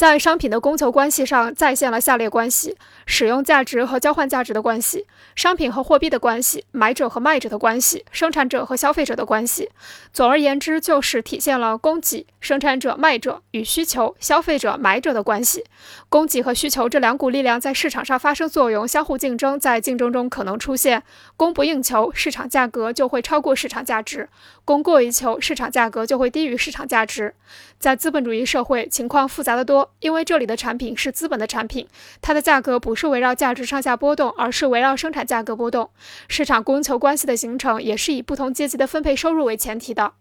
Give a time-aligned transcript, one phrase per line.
[0.00, 9.68] 在商品的供求关系上再现了下列关系：使用价值和交换价值的关系，商品和货币的关系，买者和卖者的关系，生产者和消费者的关系。
[10.10, 15.66] 总而言之，就是体现了供给（生产者、卖者）与需求（消费者、买者）的关系。
[16.08, 21.02] 供给和需求这两股力量在市场上发生作用，相互竞争，在竞争中可能出现
[21.36, 24.28] 供不应求，市场价格就会超过市场价值；
[24.64, 27.34] 供过于求，市场价格就会低于市场价值。
[27.78, 29.89] 在资本主义社会，情况复杂的多。
[29.98, 31.86] 因为这里的产品是资本的产品，
[32.22, 35.90] 它的价格不是围绕价值上下波动，而是围绕生产价格波动。
[36.28, 40.12] 市场供求关系的形成也是以不同阶级的分配收入为前提的。